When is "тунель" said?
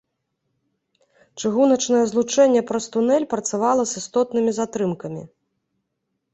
2.97-3.29